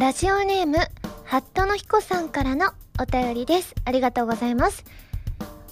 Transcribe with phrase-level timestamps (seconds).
[0.00, 0.78] ラジオネーム、
[1.24, 3.76] ハットの彦さんからのお便りです。
[3.84, 4.84] ありがとうございます。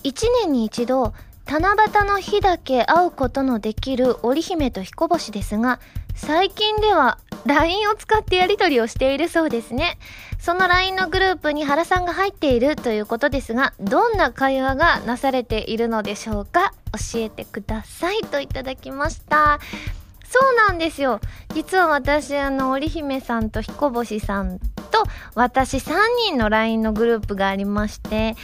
[0.04, 1.12] 一年に一度、
[1.48, 5.80] 七夕の日だけ会うことのできる織姫と彦星ですが、
[6.14, 9.98] 最近では LINE を使ってやり取りをしているそうですね。
[10.38, 16.72] その LINE のグループに原さんが入っているということですが、どんな会話がなされているのでしょうか？
[17.12, 19.58] 教えてくださいといただきました。
[20.32, 21.20] そうなんですよ。
[21.54, 25.04] 実は私、あの、織姫さんと彦星さんと、
[25.34, 25.92] 私3
[26.26, 28.34] 人の LINE のグループがありまして、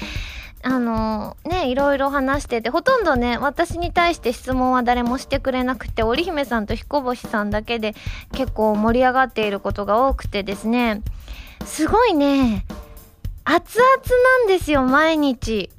[0.62, 7.94] あのね、いろいろ話してて、ほとんどね、私に対して質問は誰もしてくれなくて、織姫さんと彦星さんだけで
[8.32, 11.00] 結構盛り上がっていることが多くてですね、
[11.64, 12.66] すごいね、
[13.44, 13.88] 熱々
[14.42, 15.70] なんですよ、毎日。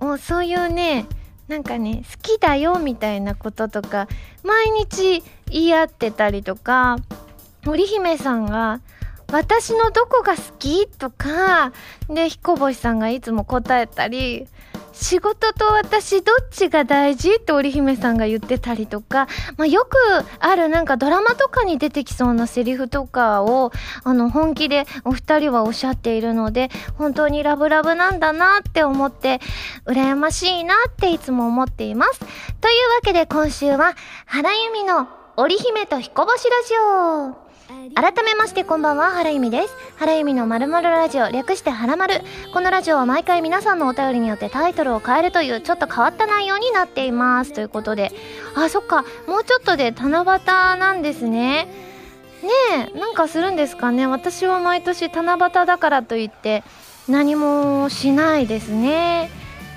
[0.00, 1.06] もうそういうね、
[1.48, 4.06] なんかね、好きだよみたいなこととか、
[4.44, 6.96] 毎日言い合ってたりとか、
[7.66, 8.80] 織姫さんが、
[9.32, 10.86] 私のどこが好き？
[10.86, 11.72] とか、
[12.08, 14.46] で、彦星さんがいつも答えたり、
[15.00, 19.96] 仕事と私どっちが大事って織姫さんが言ってたりとか、まあ、よく
[20.40, 23.70] あるなんかドラマとかに出てきそうなセリフとかを、
[24.02, 29.40] あの、本気でお二人はおっしゃっているので、本当にラブラブなんだなって思って、
[29.86, 32.18] 羨ましいなっていつも思っています。
[32.18, 33.94] というわけで今週は、
[34.26, 36.74] 原由美の織姫と彦星ラジ
[37.44, 37.47] オ。
[37.94, 39.74] 改めましてこんばんは、原由美です。
[39.96, 42.22] 原由美のまるまるラジオ、略してはらまる。
[42.52, 47.52] このラジオは毎回皆さんのお便りによってタイトルを変えるというちょっと変わった内容になっています。
[47.52, 48.12] ということで。
[48.54, 49.04] あ、そっか。
[49.26, 51.66] もうちょっとで七夕なんですね。
[52.42, 54.06] ねえ、なんかするんですかね。
[54.06, 56.64] 私は毎年七夕だからといって
[57.08, 59.30] 何もしないですね。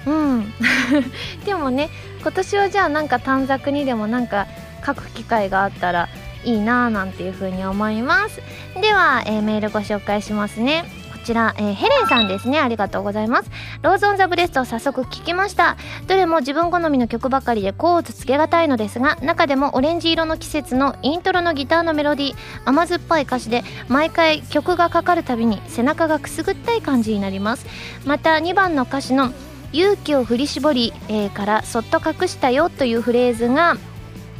[0.06, 0.54] うん。
[1.45, 1.89] でもね、
[2.22, 4.48] 今年はじゃあなんか短冊にでもなんか
[4.86, 6.09] 書く機会があったら
[6.45, 8.42] いいなぁなんていうふうに思います。
[8.81, 10.83] では、えーメールご紹介しますね。
[11.11, 12.59] こちら、えーヘレンさんですね。
[12.59, 13.52] ありがとうございます。
[13.83, 15.78] ローズオンザブレスト早速聞きました。
[16.08, 22.36] どれも自分好みの曲ばかりで甲乙つけがたいのですが中でもオレンジ色の季節のイントロのギターのメロディー
[22.66, 27.67] 甘酸っぱい歌詞で毎回曲がかかるたびに背中がくすぐったい感じになります。
[28.05, 29.32] また2番の歌詞の
[29.73, 33.77] 勇気を振り絞り、えーからそっと隠したよというフレーズが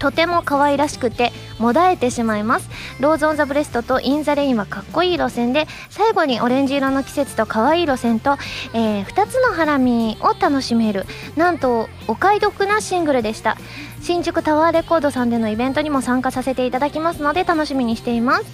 [0.02, 2.68] とても可愛らしくてもだえてしまいます。
[3.00, 8.38] ローズ・オン・ザ・ブレストとイン・ザ・レインはかっこいい路線で最後にオレンジ色の季節と可愛い路線と、
[8.74, 11.06] え2つのハラミを楽しめる。
[11.36, 13.58] なんとお買い得なシングルでした。
[14.02, 18.46] 新宿タワーレコードさんでのイベントにも参加させていただきますので楽しみにしています、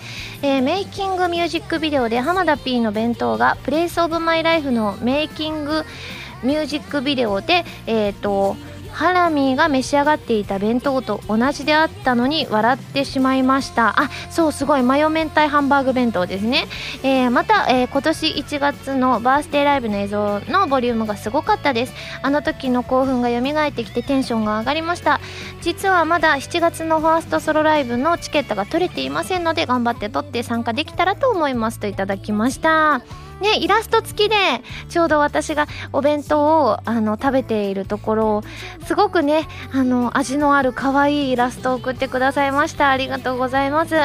[0.42, 5.86] えーメイキングミュージックビデオで浜田 P の弁当がプレイスオブマイライフのメイキング
[6.44, 8.58] ミュージックビデオでえっ、と
[8.98, 13.94] ハラミが召し上がっていた弁当と同じであったのに笑ってしまいました。
[14.02, 16.66] あそうすごいマヨ明太ハンバーグ弁当ですね、
[17.04, 21.94] えーまた、えー今年1月のバースデーライブの映像のボリュームがすごかったです。
[22.24, 25.20] あの時の興奮が蘇ってきてテンションが上がりました。
[25.62, 33.27] 実はまだ7月のファーストソロライブのチケットが取れていませんので頑張って取って参加できたらと思いますといただきました。
[33.42, 34.36] ね、イラスト付きで
[34.90, 38.44] ちょうど私がお弁当をあの食べているところを
[38.86, 42.90] すごくねあの味のある可愛いイラストを送ってくださいました。
[42.90, 43.96] ありがとうございます。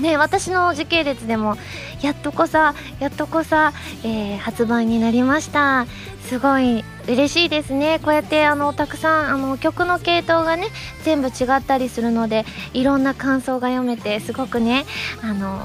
[0.00, 1.56] ね私の時系列でも
[2.02, 3.72] やっとこさやっとこさ、
[4.04, 5.86] えー発売になりました。
[6.28, 8.00] すごい嬉しいですね。
[8.02, 10.68] こうやってあのたくさんあの曲の系統がね
[11.02, 12.44] 全部違ったりするので
[12.74, 14.84] いろんな感想が読めてすごくね
[15.22, 15.60] あの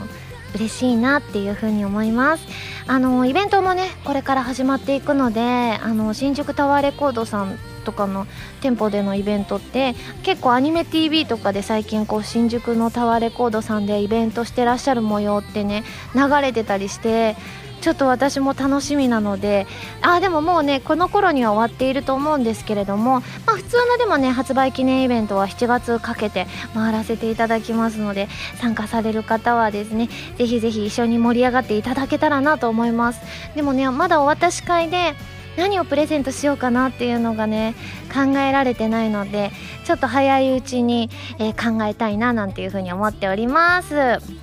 [0.55, 2.47] 嬉しいなっていうふうに思います。
[2.87, 8.27] あのイベントもねこれから始まっていくのであの新宿タワーレコードさんとかの
[8.61, 15.83] 店舗でのイベントって結構アニメ TV とかで最近こう新宿のタワーレコードさんでイベントしてらっしゃる模様ってね
[16.15, 17.35] 流れてたりして
[17.83, 19.67] ちょっと私も楽しみなので
[20.01, 30.07] あでももうねこの頃には終わっていると思うんですけれども、まあ、普通のでもね発売記念イベントは7月かけて回らせていただきますので参加される方はですね
[30.37, 33.19] ぜひぜひ一緒に盛り上がっていただけたらなと思います。
[33.53, 35.13] でもねまだお渡し会で
[35.57, 37.75] 何をプレゼントしようかなっていうのがね
[38.13, 39.51] 考えられてないので
[39.83, 44.42] ちょっと早いうちに、えー考えたいななんていうふうに思っております。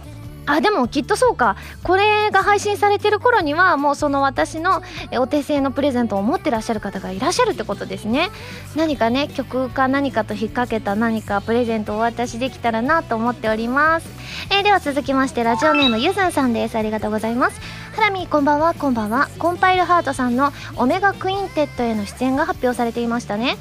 [0.50, 1.56] あでもきっとそうか。
[1.82, 4.82] これが配信されてる頃にはもうその私の
[5.18, 8.30] お手製のプレゼントを持ってらっしゃる方がいらっしゃるってことですね。
[8.76, 14.08] 何かね曲か何かと引っ掛けた何かプレゼントをお渡しできたらなと思っております、
[14.50, 16.76] えーでは続きましてラジオネームゆずんさんです。
[16.76, 17.79] ありがとうございます。
[17.92, 19.28] ハラミこんばんはこんばんは。
[19.38, 23.56] コンパイルハートさんのオメガクインテットへの出演が発表されていましたね。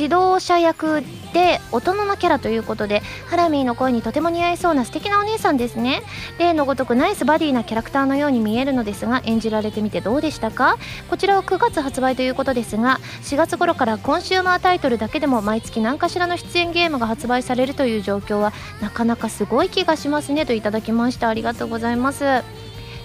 [0.00, 1.02] 指導者役
[1.34, 6.02] で大人のキャラということでハラミーの声にとても似合いそうな素敵なお姉さんですね。
[6.38, 10.78] 例のごとくナイスバディなキャラクターのように見えるのですが演じられてみてどうでしたか？
[11.10, 21.28] こちらは9月発売ということですが4月頃からコンシューマータイトルだけでも毎月何かしらの出演ゲームが発売されるという状況はなかなかすごい気がしますねといただきました。
[21.28, 22.24] ありがとうございます。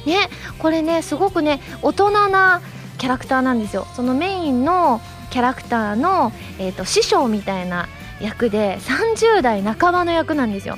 [0.10, 2.62] ねこれねすごくね大人な
[2.98, 3.88] キャラクターなんですよ。
[3.96, 7.88] そのメインのキャラクターの、えーと、師匠みたいな
[8.20, 10.78] 役で30代半ばの役なんですよ。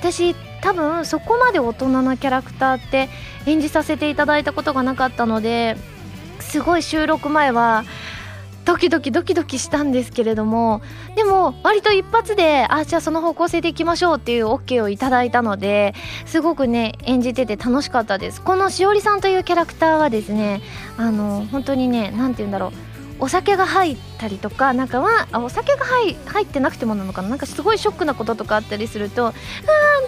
[0.00, 3.08] 私多分そこまで大人なキャラクターって
[3.46, 5.76] 演じさせていただいたことがなかったので
[6.40, 7.84] すごい収録前は
[8.64, 10.82] ドキドキドキドキしたんですけれども
[11.16, 15.94] でも割と一発であじゃあその方向性でいきましょうっていう OK をいただいたので
[16.26, 18.40] すごくね演じてて楽しかったです。
[18.40, 20.62] このしおりさんというキャラクターはですね
[20.96, 22.72] あの本当にね何て言うんだろう。
[23.24, 27.30] お酒が入ったりとかなんかはお酒が入入ってなくてもなのかな？
[27.30, 29.32] なんかすごいショックなこととかあったりするとうーん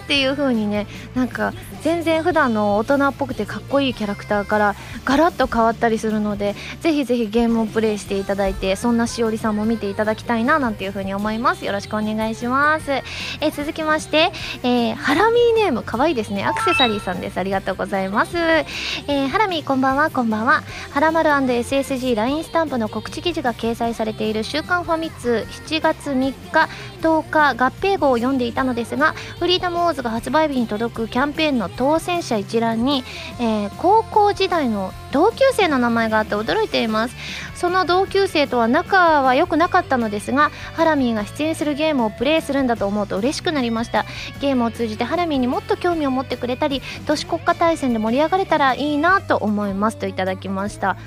[0.03, 11.65] っていう風にねなんか全然普段の大人っぽくてかっこいいキャラクターからガラッと変わったりするのでぜひぜひゲームをプレイしていただいてそんなしおりさんも見ていただきたいななんていう風に思います。
[11.65, 12.91] よろしくお願いします。
[12.91, 13.03] え
[13.51, 14.31] 続きまして、
[14.63, 16.45] えー、ハラミーネームかわいいですね。
[16.45, 17.37] アクセサリーさんです。
[17.37, 20.63] ありがとうございます、えー、ハラミーこんばんはこんばんは。
[20.91, 26.69] ハラマル &SSGLINE スタンプの告知記事が掲載されれている週刊ファミ通7月3日
[27.01, 33.03] 10日合併号を読んでいたのですがフリーダムウォーズが発売日に届くキャンペーンの当選者一覧に、
[33.39, 37.15] えー、高校時代の同級生の名前があって驚いています。
[37.55, 44.05] その同級生とは仲は良くなかったのですがハラミーが出演するゲームをプレイするんだと思うと嬉しくなりました。
[44.41, 50.97] ゲームを通じてハラミーにもっと興味を持ってくれたり都市国家大戦で盛り上がれたらいいなと思いますといただきました。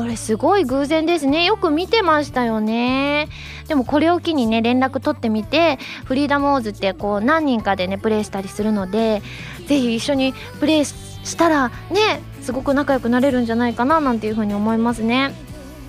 [0.00, 1.44] これすごい偶然ですね。
[1.44, 3.28] よく見てましたよね。
[3.68, 9.20] でもこれを機にね連絡取ってみてフリーダムオーズってこう何人かでねプレイしたりするので
[9.66, 15.34] ぜひ一緒にプレイしたらねすごく仲良くなれるんじゃないかななんていうふうに思いますね。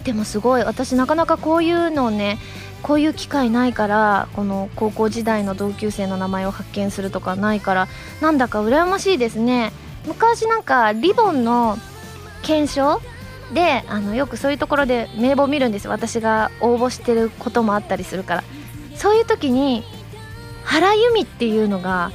[0.03, 2.37] でもすごい私なかなかこういうのをね
[2.83, 7.87] こういう機会ないからこの高校時代の同級生の名前を発見するとかないから
[8.19, 9.71] なんだか羨ましいですね。
[10.05, 11.77] 昔なんかリボンの
[12.41, 12.99] 検証
[13.53, 18.43] であのよくそういうところで名簿を見るんです私が応募してることもあったりするから。
[18.95, 19.83] そういう時に
[20.63, 22.11] 原由美っていうのが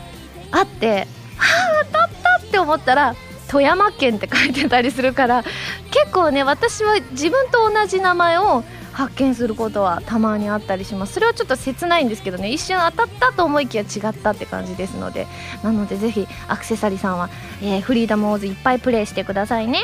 [0.53, 3.17] あってはあ当たったって思ったら
[3.49, 5.43] 富山県って書いてたりするから
[5.91, 8.62] 結構ね私は自分と同じ名前を
[8.93, 11.12] 発見することはたまにあったりします。
[11.12, 12.50] それはちょっと切ないんですけどね。
[12.50, 15.27] 一瞬当たったと思いきや違ったって感じですので。
[15.62, 17.29] なのでぜひアクセサリーさんは、
[17.61, 19.81] えー、フリーダムオーズいっぱいプレイしてくださいね。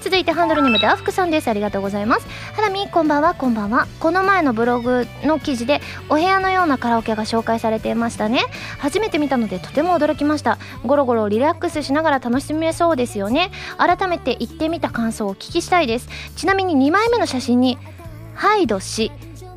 [0.00, 1.48] 続いてハンドルネームでアフクさんです。
[1.48, 2.26] ありがとうございます。
[2.54, 3.86] ハラミこんばんはこんばんは。
[4.00, 8.44] この前のブログの記事でお部屋のようなカラオケが紹介されていましたね。
[8.78, 10.58] 初めて見たのでとても驚きました。
[10.84, 13.50] ゴロゴロリラックスしながら楽しめそうですよね。
[13.76, 16.08] 改めて行ってみた感想をお聞きしたいです。
[16.34, 17.78] ちなみに2枚目の写真に
[18.34, 19.12] ハイド氏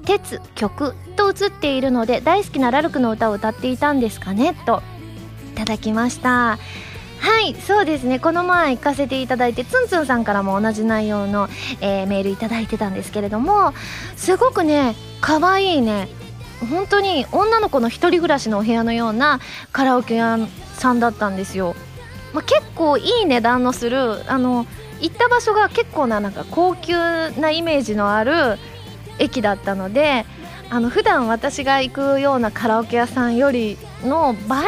[0.06, 4.56] 鉄曲と写っているので大好きなラルクの歌を歌っていたんですかね？
[4.66, 4.84] と
[5.54, 6.60] いただきました。
[7.24, 8.20] はいそうですね。
[8.20, 11.48] この前行かせていただいてツンツンさんからも同じ内容の、
[11.80, 13.74] えー、メールいただいてたんですけれども
[14.18, 16.10] すごくね可愛いね。
[16.70, 19.40] 本当に女の子の一人暮らしのお部屋のような
[19.72, 20.38] カラオケ屋
[20.74, 21.76] さんだったんですよ、
[22.34, 24.66] まあ、結構いい値段のするあの
[25.02, 26.94] 行った場所が結構ななんか高級
[27.32, 28.58] なイメージのある
[29.20, 30.26] 駅だったので
[30.70, 34.68] あの普段私が行くようなカラオケ屋さんよりの倍以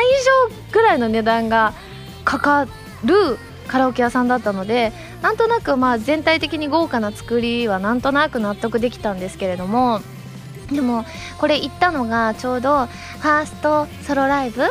[0.49, 1.73] 上ぐらいの値段が
[2.25, 2.67] かか
[3.05, 4.91] るカラオケ屋さんだったので
[5.21, 10.01] なんとなくまあ全体的に豪華な作りはなんとなく納得できたんですけれども
[10.71, 11.05] でも
[11.39, 14.61] これ行ったのがちょうどファーストソロライブ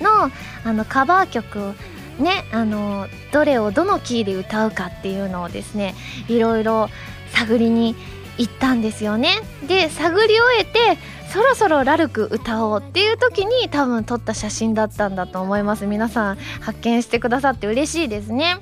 [0.00, 0.30] の
[0.64, 1.74] あのカバー曲
[2.18, 5.94] ねあのどれをどのキーで歌うかっていうのをですね
[6.28, 6.88] いろいろ
[7.32, 7.94] 探りに
[8.38, 9.30] 行ったんですよね。
[9.66, 10.98] で探り終えて
[11.34, 15.84] そろそろラルク歌おうっていう時に多分撮った写真だったんだと思います。
[15.84, 18.58] 皆さん発見してくださって嬉しいですね。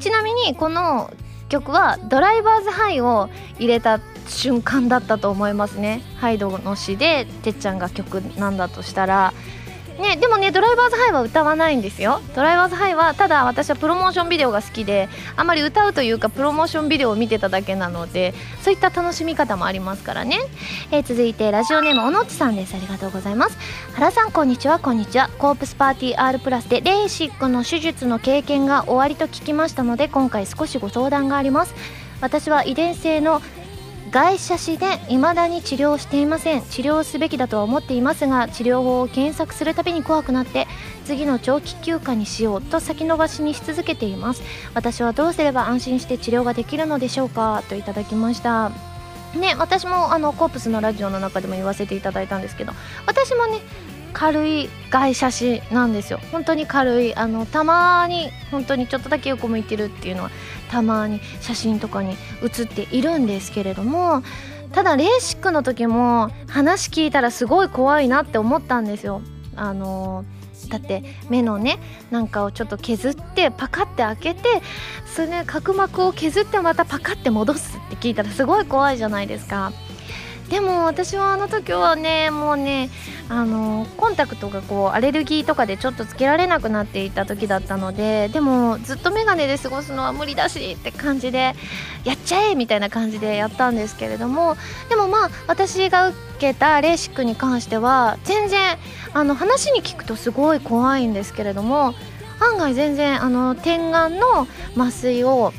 [0.00, 1.12] ちなみにこの
[1.50, 3.28] 曲はドライバーズハイを
[3.58, 6.00] 入れた瞬間だったと思いますね。
[6.16, 9.34] ハイドの詩でてっちゃんが曲なんだとしたら。
[9.98, 12.20] ね、でもねドライバーズハイは歌わないんですよ。
[12.34, 20.38] ドライバーズハイはただ私はプロモーションビデオが好きであまり歌うというかプロモーションビデオを見てただけなのでそういった楽しみ方もありますからね、
[20.90, 22.74] えー、続いてラジオネームおのっちさんです。
[22.74, 23.56] ありがとうございます。
[23.94, 24.80] 原さんこんにちは。
[24.80, 25.30] こんにちは。
[25.38, 31.74] コープスパーティー R プラスでレーシックの手術の経験が終わりと聞きましたので今回少しご相談があります。
[32.20, 33.40] 私は遺伝性の
[34.14, 36.62] 外車死で未だに治療していません。
[36.62, 40.68] 治療すべきだとは思っていますが治療法を検索するたびに怖くなって
[41.04, 44.42] 次の長期休暇にしようと先延ばしにし続けています。
[44.72, 47.64] 私はどうすれば安心して治療ができるのでしょうか？
[47.68, 48.70] といただきました。
[49.34, 52.72] ね私もあのコープスのラジオの中でも言わせていただいたんですけど
[53.06, 53.58] 私もね
[54.14, 56.20] 軽い外写真なんですよ。
[56.32, 57.14] 本当に軽い。
[57.14, 60.30] あのたまに本当にちょっとだけ横向いてるっていうのは
[60.70, 64.22] たまに写真とかに写っているんですけれども
[64.72, 69.20] ただレーシックの時も話聞いたらすごい怖いなって思ったんですよ。
[69.56, 70.24] あの
[70.68, 71.78] だって目のね
[72.10, 74.62] なんかをちょっと削ってパカって開けて
[75.04, 79.72] それ、ね、角膜を削ってまたパカって戻すって聞いたらすごい怖いじゃないですか。
[80.48, 82.90] でも私はあの時はねもうね
[83.28, 91.54] あのコンタクトがこうアレルギーとかでちょっとつけられなくなっていた時だったのででもずっと眼鏡で過ごすのは無理だしって感じで
[92.04, 94.56] やっちゃえみたいな感じでやったんですけれども
[94.90, 98.76] でもまあ私が受けたレーシックに関しては全然
[99.14, 101.94] あの話に聞くとすごい怖いんですけれども
[102.40, 104.46] 案外全然あの点眼の
[104.76, 105.52] 麻酔を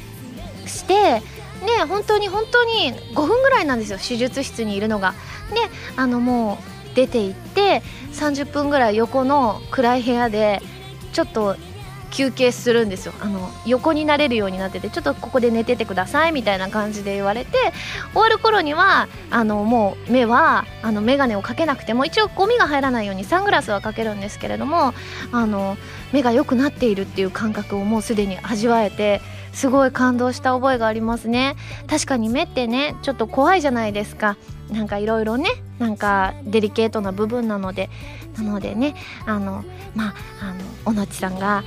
[0.68, 1.22] して
[1.62, 5.14] ね本当に本当に5分ぐらいなんですよ手術室にいるのが。
[5.50, 5.58] で
[5.96, 6.60] あのも
[6.92, 7.84] う出て行って
[8.14, 10.62] 30分ぐらい横の暗い部屋で
[11.14, 11.56] ちょっと
[12.16, 17.58] 休憩するんですよあの横になれるようになっててちょっとここで寝ててくださいみたいな感じで言われて
[18.14, 24.94] 終わる頃にはあのもう目はあの眼鏡をかけなくても一応ゴミが入らないようにサングラスはかけるんですけれども
[25.34, 25.76] あの
[26.14, 29.20] 目が良くなっているっていう感覚をもうすでに味わえて
[29.56, 31.56] すごい感動した覚えがありますね。
[31.88, 34.38] 確かに目ってねちょっと怖いじゃないですか。
[34.72, 37.90] なんかいろいろねなんかデリケートな部分なので。
[38.38, 38.96] なのでね
[39.26, 39.64] あの
[39.96, 41.64] まああの小野地さんが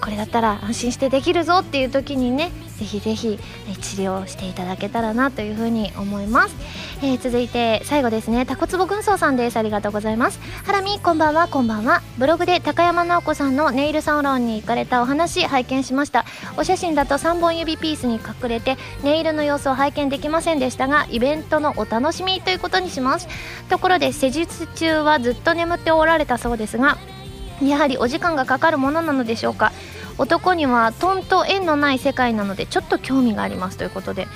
[0.00, 3.38] これだったら安心してできるぞっていう時にねぜひぜひ
[3.80, 6.56] 治療していただけたらなというふうに思います、
[7.02, 8.44] えー、続いて最後ですね。
[8.46, 9.56] タコツボ軍曹さんです。
[9.56, 10.40] ありがとうございます。
[10.64, 11.46] ハラミこんばんは。
[11.46, 12.02] こんばんは。
[12.18, 16.24] ブログで高山直子さんのネイルサロンに行かれたお話拝見しました。
[16.56, 23.28] お写真だと3本指ピースに隠れてネイルの様子を拝見できませんでしたがイベントのお楽しみということにします。
[23.68, 26.98] ところで施術中はずっと眠っておられたそうですが
[27.62, 29.72] やはりお時間がかかるものなのでしょうか。
[30.18, 34.28] 男にはトンと縁のない世界なのでちょっと興味がありますということで。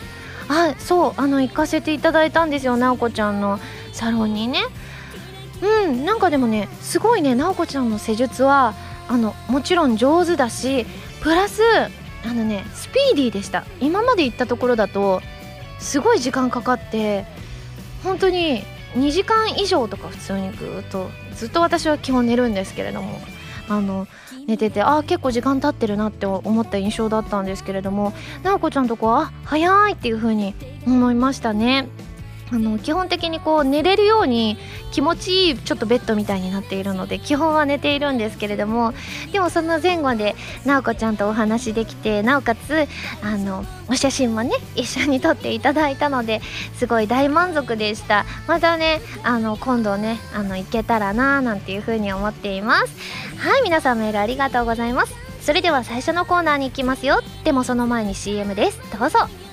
[0.49, 3.59] あそうあの行かせていただいたんですよ直子ちゃんの。
[3.93, 4.61] サロンにね。
[5.63, 8.75] うんなんかでもねすごいね直子ちゃんの施術は
[9.09, 10.87] あのもちろん上手だし
[11.23, 11.63] プラス
[12.27, 13.65] あのねスピーディーでした。
[13.81, 15.23] 今まで行ったところだと
[15.79, 17.25] すごい時間かかって
[18.03, 18.63] 本当に
[18.95, 23.21] 2時間以上とか普通にぐっとずっと私は基本寝るんですけれども
[23.69, 24.07] あの
[24.47, 30.55] 寝ててあ結構時間経ってるなって思った印象だったんですけれども直子ちゃんとこはあ早いっていう風に
[30.87, 31.89] 思いましたね。
[32.53, 34.57] あの基本的にこう寝れるように
[34.93, 38.95] 気持ちいいちょっとベッドみたいになっているので基本は寝ているんですけれども
[39.33, 42.87] でもその前後で直子ちゃんとお話できてなおかつ
[43.23, 46.41] あのお写真もね一緒に撮っていただいたので
[46.75, 48.25] すごい大満足でした。
[48.47, 53.39] またねあの今度ねあの行けたらなーなんていう風に思っています。
[53.39, 55.15] はい皆さんメールありがとうございます。
[55.41, 57.21] それでは最初のコーナーに行きますよ。
[57.45, 58.81] でもその前に CM です。
[58.99, 59.46] どうぞ。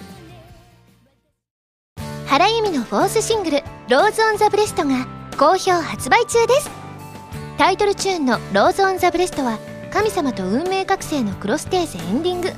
[2.33, 5.05] 原由実のフォースシングル「ローズ・オン・ザ・ブレスト」が
[5.37, 6.71] 好評発売中です。
[7.59, 9.59] タイトルチューンの「ローズ・オン・ザ・ブレスト」は
[9.91, 12.51] 神様と運命覚醒のクロステーゼエンディング。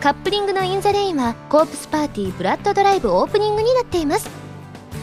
[0.00, 4.30] カップリングの「イン・ザ・レイン」はコープスパーティーブラッドドライブオープニングになっています。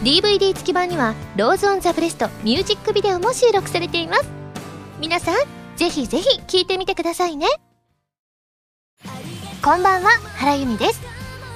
[0.04, 4.24] DVD 付き版には「ローズ・オン・ザ・ブレスト」ミュージックビデオも収録されています。
[5.02, 5.36] 皆さん
[5.76, 7.48] ぜひぜひ聴いてみてくださいね。
[9.62, 11.02] こんばんは原由実です。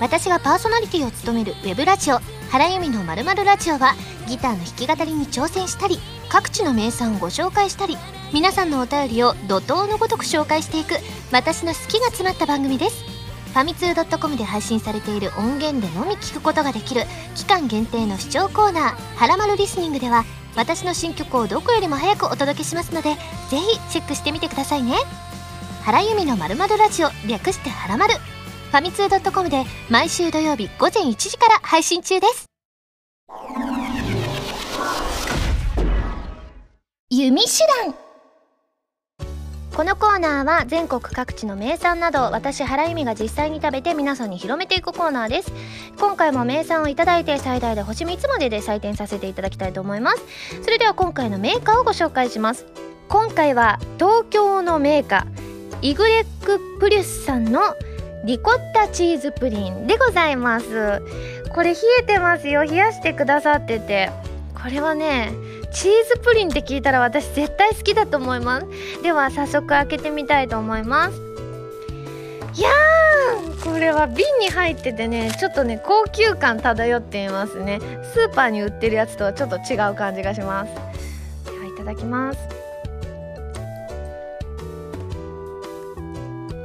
[0.01, 2.19] 私がパーソナリティを務めるウェブラジオ
[2.51, 3.93] 原由実のまるまるラジオは
[4.27, 5.99] ギターの弾き語りに挑戦したり
[6.29, 7.97] 各地の名産をご紹介したり
[8.33, 10.95] 皆さんのお便りを怒涛のごとく紹介していく
[11.31, 13.03] 私の好きが詰まった番組です。
[13.53, 17.03] ファミツー .com で配信されている音源でのみ聞くことができる
[17.35, 20.25] 期間限定の視聴コーナー「はらまるリスニング」では
[20.55, 23.15] 私の新曲をどこよりも早くお届けしますので
[23.49, 24.95] ぜひチェックしてみてくださいね。
[25.85, 28.13] 原由美のまるラジオ略してはらまる
[28.67, 32.45] ファミツー .com で毎週土曜日午前1時から配信中です。
[37.09, 37.50] 弓手
[37.86, 37.95] 段。
[39.74, 45.53] このコーナーは全国各地の名産など私原由実が実際に食べて皆さんに広めていくコーナーです。
[45.97, 50.24] 今回も名産をいただいて最大で星3つまでで採点させていただきたいと思います。
[50.62, 52.65] それでは今回のメーカーをご紹介します。
[53.07, 55.47] 今回は東京のメーカー
[55.81, 57.62] イグレックプリュスさんの
[58.27, 61.01] リコッタチーズプリンでございます。
[61.55, 62.65] これ冷えてますよ。
[62.65, 64.12] 冷やしてくださってて。
[64.53, 65.31] これはね
[65.72, 68.67] チーズプリンって聞いたら私絶対好きだと思います。
[69.01, 71.22] では早速開けてみたいと思います。
[72.55, 77.79] いやーこれは瓶に入っててねちょっとね高級感漂っていますね。
[78.13, 80.74] スーパーに売ってるやつとはちょっと違う感じがします。
[81.50, 82.39] ではいただきます。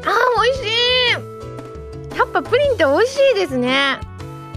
[0.04, 0.62] あー美味し
[1.28, 1.31] い！
[2.16, 3.98] やっぱプリンって美味しいですね。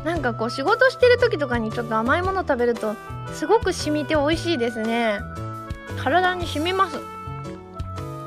[0.03, 2.95] なんかこう仕事してる時とかにちょっと甘いもの食べると
[3.33, 5.19] すごく染みて美味しいですね。
[6.03, 6.99] 体に染みます。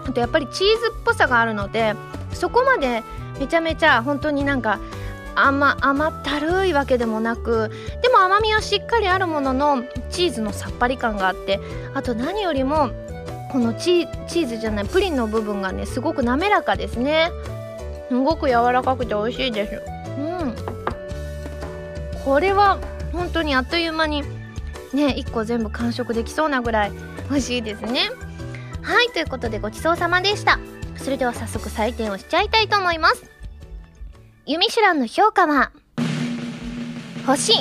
[0.08, 1.94] あとやっぱりチーズっぽさがあるので
[2.32, 3.02] そこまで
[3.38, 4.80] めちゃめちゃ本当になんか
[5.34, 7.70] 甘甘ったるいわけでもなく
[8.02, 11.60] でも甘みはしっかりあるもののチーズのさっぱり感があって
[11.94, 12.90] あと何よりも
[13.52, 17.30] このチチーズじゃないプリンの部分がねすごく滑らかですね。
[18.08, 19.82] すごく柔らかくて美味しいです
[20.18, 20.54] うん。
[22.24, 22.78] これは
[23.12, 24.22] 本当にあっという間に
[24.92, 26.92] ね1個全部完食できそうなぐらい
[27.30, 28.10] 美味しいですね。
[28.82, 30.58] はいということでごちそうさまでした。
[30.96, 33.30] それでは早速採点をしちゃいたいと思います。
[34.46, 35.72] ユミシュランの評価は
[37.26, 37.52] 星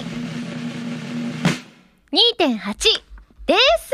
[2.13, 3.06] 2.8
[3.47, 3.93] です。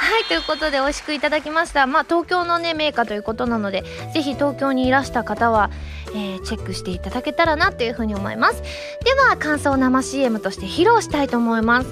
[0.00, 1.86] はいということで美味しくいただきました。
[1.86, 5.70] まあ東京のねメーカーということなのでぜひ東京にいらした方は、
[6.14, 8.62] えー、チェックしていただけたらなというふうに思います。
[9.04, 11.88] では感想生 CM として披露したいと思います。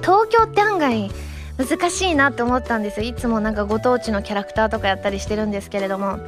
[0.00, 1.10] 東京って案外
[1.58, 3.06] 難しいなって思ったんですよ。
[3.06, 6.18] いつもなんかご当地のキャラクターとかやったりしてるんですけれども。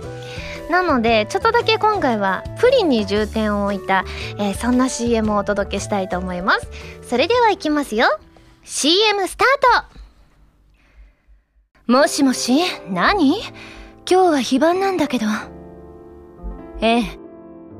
[0.70, 4.04] なのでちょっとだけ今回はプリンに重点を置いた、
[4.38, 6.68] えー、そんな CM をお届けしたいと思います。
[7.08, 8.06] それではいきますよ。
[8.64, 9.49] CM スター
[11.87, 13.40] トもしもし何？
[13.40, 13.50] 今
[14.07, 15.26] 日は非番なんだけど。
[16.81, 17.19] ええ。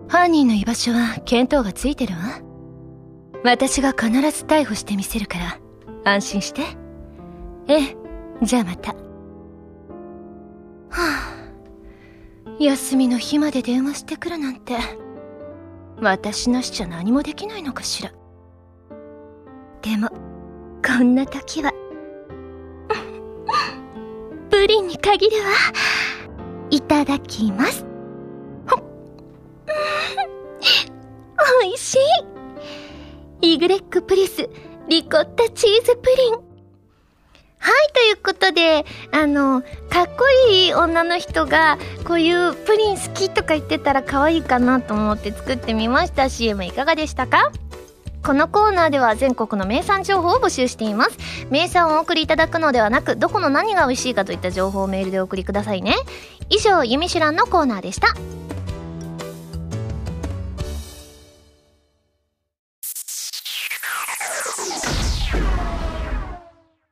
[0.09, 2.41] 犯人の居場所は見当がついてるわ。
[3.45, 5.61] 私が必ず逮捕してみせるから、
[6.05, 6.63] 安心して。
[7.69, 7.97] ええ。
[8.43, 8.93] じゃあまた。
[8.93, 8.97] は
[10.91, 11.37] あ。
[12.59, 14.75] 休みの日まで電話してくるなんて。
[16.01, 18.11] 私なしじゃ何もできないのかしら。
[19.81, 20.11] でも、
[20.85, 21.73] こんな時は、
[24.51, 25.45] プリンに限るわ。
[26.71, 27.87] いただきます。
[31.61, 31.99] おいし
[33.41, 33.55] い。
[33.55, 34.49] イグレックプリス、
[34.89, 36.35] リコッタチーズプリン。
[37.59, 46.29] はい、ということで、あの、かっこいい女の人が、こういうプリン好きとか言ってたら可愛いかなと思って作ってみました。
[46.29, 47.53] CM いかがでしたか？
[48.25, 51.19] このコーナーでは全国の名産情報を募集しています。
[51.51, 55.97] 名産をお送りいただくのではなくどこの何が美味しいかといった情報をメールでお送りくださいね。
[56.49, 58.15] 以上「ゆみしゅらん」のコーナーでした。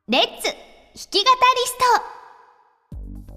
[0.09, 0.55] レッツ弾
[1.11, 1.79] き語りス
[2.13, 2.20] ト。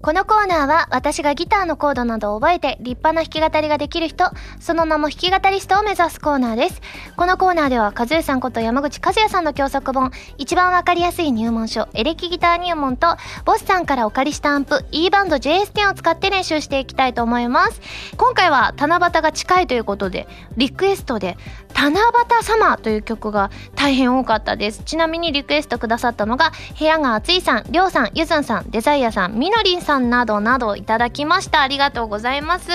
[0.02, 4.26] このコーナーは私がギターのコードなどを覚えて立派な弾き語りができる人、
[4.60, 6.82] その名も弾き語りストを目指すコーナーです。
[7.16, 13.16] このコーナーでは、和江さんこと山口和也さんの教則本、一番わかりやすい入門書、エレキギター入門と、
[13.46, 17.80] ボスさんからお借りしたアンプ、E バンド JS10 を使って練習していきたいと思います。
[18.16, 21.36] 今回は七夕が近いということで、リクエストで、
[21.74, 24.82] 七夕様という曲が大変多かったです。
[24.84, 31.62] ちなみにリクエストくださったのが、部屋が暑いさん、りょうさん、ゆずんさん、デザイアさん、みのりさんなどなどいただきました。
[31.62, 32.68] ありがとうございます。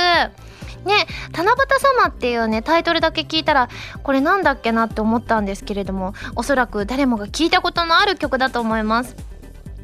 [0.85, 1.57] ね、七夕
[2.01, 3.69] 様っていうね、タイトルだけ聞いたら、
[4.01, 9.15] これなんだっけなって思ったんですけれども、おそらく誰もが聞いたことのある曲だと思います。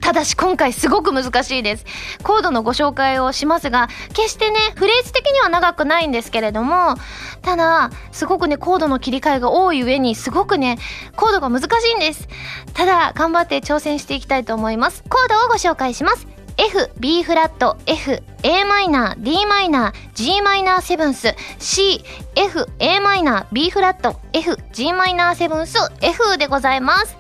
[0.06, 1.86] ただし今回すごく難しいです。
[2.22, 6.96] コードのご紹介をしますが、決してね、フレーズ的には長くないんですけれども、
[7.42, 10.78] ただ、すごくね、コードの切り替えが多い上に、すごくね、
[11.16, 12.28] コードが難しいんです。
[12.76, 15.04] ただ、頑張って挑戦していきたいと思います。
[15.10, 16.35] コードをご紹介します。
[16.58, 22.04] F、B フラット、F、a マイナー、d マイナー、g マイナーセブンス、C、
[22.36, 27.18] F、a マイナー、B フラット、F、g マイナーセブンス、F でございます。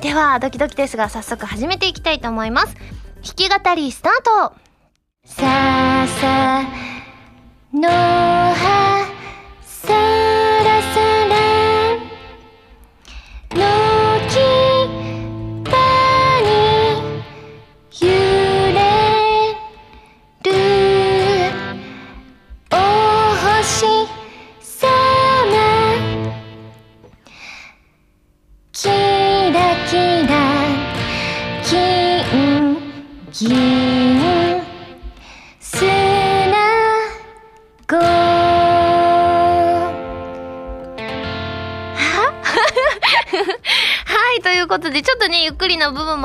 [0.00, 2.74] では、ドキドキですが、早速始めていきたいと思います。
[3.22, 4.54] 弾き語りスタート
[5.24, 5.44] さ
[6.02, 6.66] あさあ、
[7.72, 8.81] のは、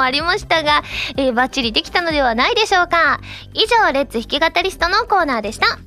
[0.08, 0.84] ありましたが、
[1.18, 3.20] えー、バッチリできたのではないでしょうか。
[3.54, 5.78] 以上、レッツ弾き語りストのコーナーでした。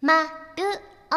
[0.00, 0.28] まる
[1.10, 1.14] お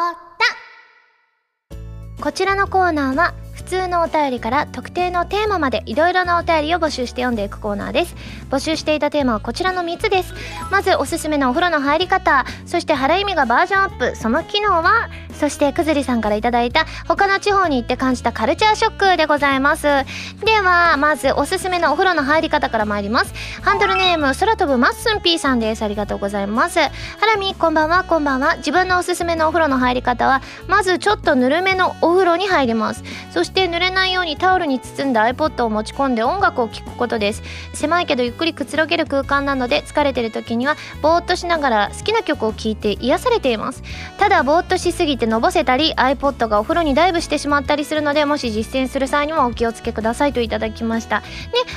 [2.20, 2.24] た。
[2.24, 8.16] こちらのコーナーは、普通のお便りから特定のテーマまでいろいろなお便りを募集して読んでいくコーナーです。
[8.52, 10.34] 募集していたテーマはこちらの3つです。
[10.72, 19.84] まずおすすめのお風呂の入り方そして原由美がバージョンアップその機能はそしてくずりさんからいただいた他の地方に行って感じたカルチャーショックでございます。
[19.84, 23.34] ではまずおすすめのお風呂の入り方から参ります。
[23.64, 25.82] ハンドルネーム空飛ぶマッスン P さんです。
[25.82, 26.80] ありがとうございます。
[26.80, 26.90] ハ
[27.26, 28.58] ラミこんばんはこんばんは。
[28.58, 33.04] 自分のおすすめのお風呂の入り方はまずちょっとぬるめのお風呂に入ります。
[33.32, 37.42] そして濡れないようにタオルに包んだ iPod を持ち込んで音楽を聴くことです。
[37.74, 43.84] 狭いけどゆっくりくつろげる空間なので疲れてる時にはぼーっとしながら好きな曲を聴いて癒されています。
[44.18, 51.22] ただぼーっとしすぎてのぼせたり iPod がお風呂にダイブしてしまったりするのでもし実践する際にはお気をつけくださいといただきました。
[51.22, 51.26] ね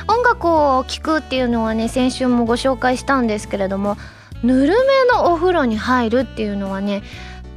[0.09, 3.96] 音楽を聴くっていうのはね先週もご紹介したんですけれども
[4.42, 7.02] ぬるめのお風呂に入るっていうのはね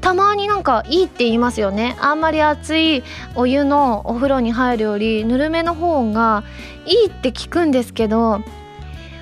[0.04, 1.96] たまになんかいいって言いますよね。
[1.98, 3.04] あんまり熱い
[3.36, 6.44] お湯のお風呂に入るよりぬるめの方が
[6.86, 8.42] いいって聞くんですけど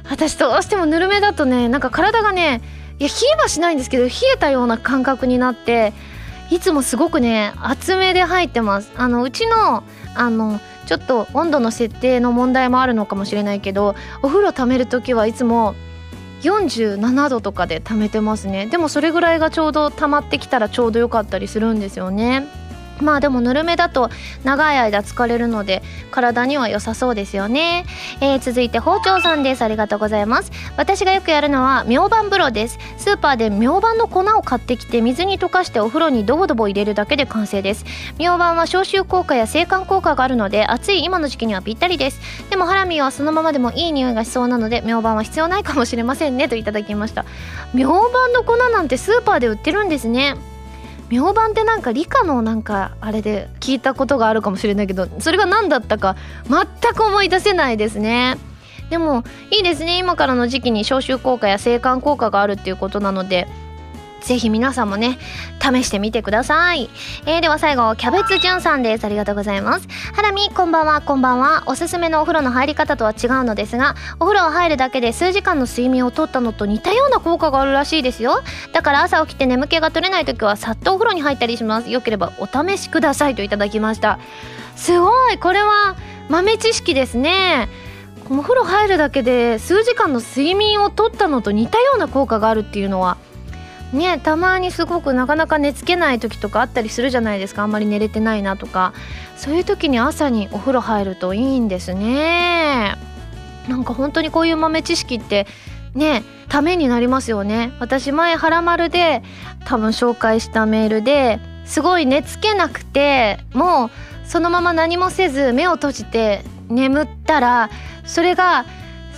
[0.09, 2.61] 私どうしてもぬるめだとねなんか体がね
[2.97, 5.93] いや冷えはしないんですけど冷えたような感覚になって
[6.49, 8.91] いつもすごくね厚めで入ってます。
[8.97, 9.83] あのうちの
[10.15, 15.75] あのちょっと温度の設定の問題もあるのかもしれないけどお風呂溜める時はいつも
[16.41, 18.65] 47度とかで溜めてますね。
[18.67, 22.47] でもそれぐらいがちょうど溜まってきたらちょうどよかったりするんですよね。
[23.01, 24.09] まあでもぬるめだと
[24.43, 27.85] 長い間疲れるので体には良さそうですよね、
[28.21, 29.61] えー、続いて包丁さんです。
[29.61, 30.51] ありがとうございます。
[30.77, 32.77] 私がよくやるのは明板風呂です。
[32.97, 37.85] スーパーで明板の粉を買ってきて水に溶かしてお風呂にドボドボ入れるだけで完成です。
[38.17, 42.19] 明板は消臭効果や制汗効果があるので暑い今の時期にはぴったりです。
[42.49, 47.25] でもハラミはそのままでもいい匂いがしそうなので明板は必要ないかもしれませんねといただきました。
[47.73, 50.35] 明板の粉なんてスーパーで売ってるんですね。
[51.11, 56.15] 明板ってなんか理科のなんかあれで聞いたことがあるかもしれないけどそれが何だったか
[56.47, 58.37] 全く思い出せないですね。
[58.89, 59.99] でもいいですね。
[59.99, 63.47] 今からの時期に消臭効果や制汗効果があるっていうことなので
[64.21, 65.17] ぜひ皆さんもね、
[65.59, 66.89] 試してみてください。
[67.25, 69.05] えー、では最後、キャベツじゅんさんです。
[69.05, 69.87] ありがとうございます。
[70.15, 71.63] ハラミ、こんばんは、こんばんは。
[71.65, 78.41] おすすめのお風呂の入り方とは違うのですが、お風呂は入るだけで数時間の睡眠をとったのと似たような効果があるらしいですよ。
[78.73, 81.89] だから朝起きて眠気が取れない時はさっとお風呂に入ったりします。
[81.89, 84.19] よければお試しくださいといただきました。
[84.75, 85.95] すごいこれは
[86.29, 87.69] 豆知識ですね。
[88.29, 93.17] お風呂入るだけで数時間の睡眠をとったのと似たような効果があるっていうのは
[93.93, 97.63] ねたまにすごくなかなか寝つけない時とかあったりするじゃないですか。
[97.63, 98.93] あんまり寝れてないなとか。
[99.35, 102.95] そういう時に朝にお風呂入るといいんですね。
[103.67, 105.47] なんか本当にこういう豆知識って
[105.93, 107.73] ねためになりますよね。
[107.79, 109.23] 私前はらまるで
[109.65, 113.89] 多分紹介したメールですごい寝つけなくてもう
[114.27, 117.69] そのまま何もせず目を閉じて眠ったら
[118.05, 118.65] それが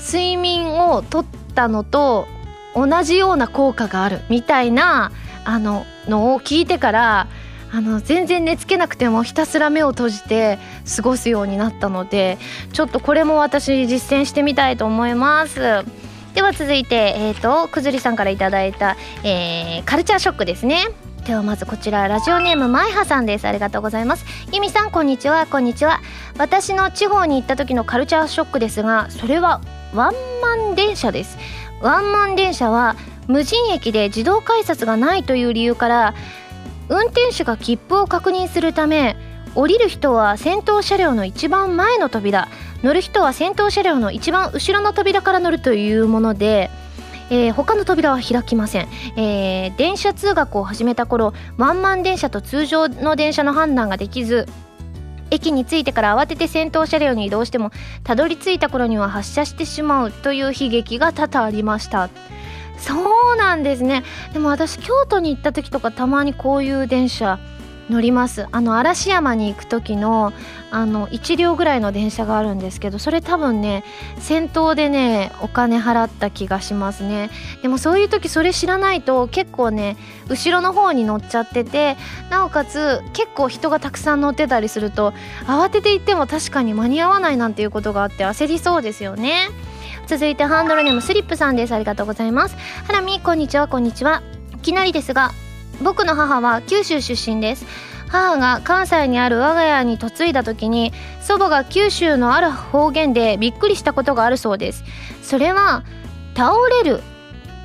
[0.05, 2.27] 睡眠をとったのと
[2.75, 5.11] 同じような効果があるみたいな
[5.45, 7.27] あののを聞いてから
[7.71, 10.59] あの全然寝つけなくてもひたすら目を閉じて
[10.95, 12.37] 過ごすようになったので
[12.71, 15.83] ちょっとこれも私実践してみたいと思います。
[16.35, 20.87] では続いてえっ、ー、とくずりさんから頂いた、えー、カルチャーショックですね。
[21.25, 23.47] ではまずこちらラジオネームまいはさんです。
[23.47, 24.25] ありがとうございます。
[24.51, 25.47] ゆみさんこんにちは。
[25.47, 26.01] こんにちは。
[26.37, 29.61] 私の地方に行った時のカルチャーショックですがそれは
[29.93, 31.37] ワンマン電車です。
[31.83, 32.95] ワンマン電車は
[33.27, 36.15] 無人駅で自動改札がないという理由から
[36.87, 39.17] 運転手が切符を確認するため
[39.53, 42.47] 降りる人は先頭車両の一番前の扉
[42.83, 46.69] 乗る人は先頭車両の一番後ろの扉から乗るというもので、
[47.29, 54.47] えー、他の扉は開きません、えー、電車通学を始めた頃ワンマン電車と通常の電車の判断ができず
[55.33, 57.71] 駅に着いてから慌てて先頭車両に移動しても
[58.03, 62.09] たどり着いた頃には発車してしまうという悲劇が多々ありました。
[62.77, 64.03] そうなんですね。
[64.33, 67.39] でも私京都に行った時とかたまにこういう電車
[67.93, 68.47] 乗ります。
[68.51, 70.33] あの嵐山に行く時の
[70.71, 73.83] あの1両ぐらいの電車があるんですけどそれ多分ね
[74.17, 77.29] 先頭でねお金払った気がしますね。
[77.61, 81.95] でもそういう時それ知らないと結構ね後ろの方に乗っちゃってて
[82.31, 85.13] なおかつ結構人がたくさん乗ってたりすると
[85.45, 89.49] 慌てて行っても確かに間に合わないなんていうことがあって焦りそうですよね。
[90.07, 91.73] 続いてハンドルネームスリップさんです。
[91.73, 92.57] ありがとうございます。
[92.87, 94.23] ハラミこんにちはこんにちは。
[94.55, 95.31] いきなりですが
[95.83, 97.65] 僕の母は九州出身です。
[98.09, 104.83] 母が関西にある我が家に嫁いだ時に祖母が九州のある方言でびっくりしたことがあるそうです。
[105.21, 105.83] それは
[106.35, 107.01] 倒れる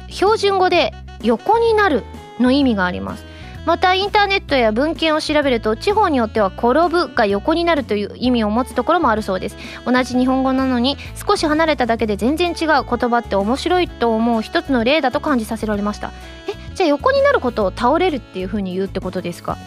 [0.09, 2.03] 標準語で横になる
[2.41, 3.25] の意味があります。
[3.67, 9.57] またインターネットや文献を調べると地方によっては転ぶが横になるという意味を持つところもあるそうです。
[9.85, 16.13] 同じ日本語なのに少し離れただけで全然違う言葉って面白いと思う一つの例だと感じさせられました。
[16.79, 19.59] じゃあ横になることを倒れるっていう風に言うってことですか？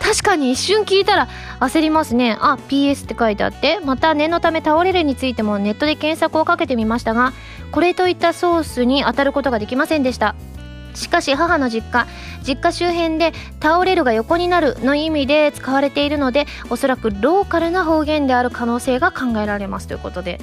[0.00, 1.28] 確かに一瞬聞いたら
[1.60, 2.36] 焦りますね。
[2.40, 7.32] あ PS って書いてあってまた念のため倒れるについてもネットで検索をかけてみましたが
[7.70, 10.34] これといったソースに当たることができませんでした。
[10.94, 12.08] しかし母の実家
[12.44, 20.40] 実家周辺で倒れるが横になるの意味で使われているのでおそらくローカルな方言である可能性が考えられますということで。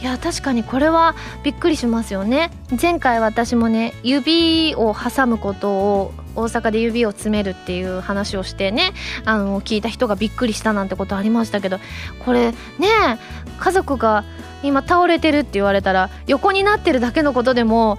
[0.00, 2.50] いや確かにこれはびっくりしますよね。
[2.80, 8.92] 前回私もね指を挟むことを大阪で指を詰めるっていう話をしてね
[9.24, 11.80] あの聞いた人がびっくりしたなんてことありましたけど
[12.24, 12.56] これね
[13.58, 14.24] 家族が
[14.62, 17.98] 今倒れてるって言われたら横になってるだけのことでも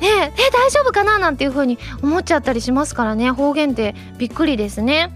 [0.00, 3.30] ねえ大丈夫かななんていう風に思っちゃったりしますからね。
[3.30, 5.10] 方言ってびっくりですね。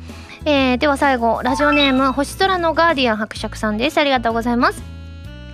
[0.47, 3.99] えー、では最後ラジオネーム星空のガーディアン伯爵さんです。
[3.99, 5.00] ありがとうございます。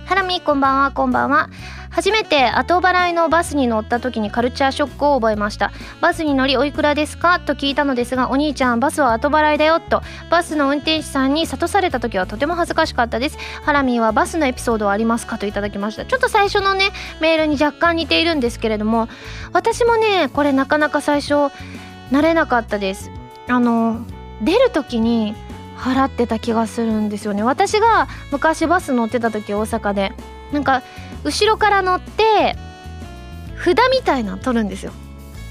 [0.07, 1.49] ハラミこんばんはこんばんは。
[1.89, 5.73] 初めて後払いのバスに乗った時にカルチャーショックを覚えました。
[5.99, 7.41] バスに乗りおいくらですか？
[7.41, 10.01] と聞いたのですがお兄ちゃんバスは後払いだよと。
[10.31, 13.37] バスの運転手さんに諭された時はとても恥ずかしかったです。
[13.63, 15.37] ハラミーはバスのエピソードはありますか？
[15.37, 16.05] といただきました。
[16.05, 19.09] ちょっと最初のねメールに若干似ているんですけれども
[19.51, 21.51] 私もねこれなかなか最初
[22.11, 23.11] 慣れなかったです。
[23.49, 24.05] あの
[24.41, 25.35] 出る時に
[25.77, 27.43] 払ってた気がするんですよね。
[27.43, 30.13] 私が昔バス乗ってた時大阪で。
[30.51, 30.81] なんか
[31.23, 32.55] 後ろから乗って
[33.63, 34.91] 札みたいなの取るんですよ。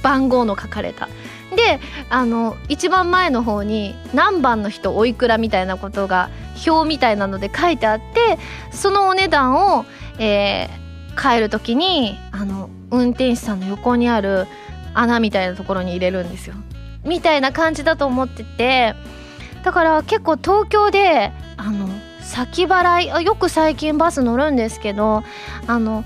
[0.02, 1.08] 番号の書かれた。
[1.54, 6.28] であの一番前の方に何番の人おいくらみたいなことが
[6.66, 8.38] 表みたいなので書いてあって
[8.72, 9.84] そのお値段を、
[10.18, 14.46] えー、帰る時にあの運転手さんの横にある
[14.94, 16.54] 穴みたいなところに入れるんですよ。
[17.04, 18.94] みたいな感じだと思ってて
[19.66, 21.88] だから結構東京であの
[22.20, 25.24] 先払いよく最近バス乗るんですけど
[25.66, 26.04] あの